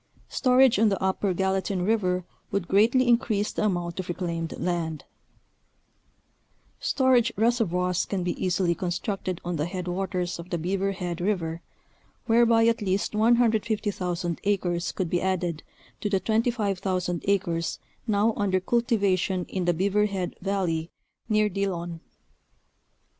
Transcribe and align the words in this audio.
Storage 0.29 0.79
on 0.79 0.89
the 0.89 0.99
Upper 0.99 1.31
Gallatin 1.31 1.85
River 1.85 2.25
would 2.49 2.67
greatly 2.67 3.07
increase 3.07 3.51
the 3.51 3.65
amount 3.65 3.99
of 3.99 4.09
reclaimed 4.09 4.51
land. 4.57 5.03
Storage 6.79 7.31
reservoirs 7.37 8.05
can 8.05 8.23
be 8.23 8.31
easily 8.43 8.73
constructed 8.73 9.39
on 9.45 9.57
the 9.57 9.67
headwaters 9.67 10.39
of 10.39 10.49
the 10.49 10.57
Beaver 10.57 10.93
Head 10.93 11.21
River, 11.21 11.61
whereby 12.25 12.65
at 12.65 12.81
least 12.81 13.13
150,000 13.13 14.41
acres 14.43 14.91
could 14.91 15.07
be 15.11 15.21
added 15.21 15.61
to 15.99 16.09
the 16.09 16.19
25,000 16.19 17.23
acres 17.27 17.77
now 18.07 18.33
under 18.35 18.59
cultivation 18.59 19.45
in 19.47 19.65
the 19.65 19.73
Beaver 19.75 20.07
Head 20.07 20.35
Valley 20.41 20.89
near 21.29 21.47
Dillon. 21.47 21.99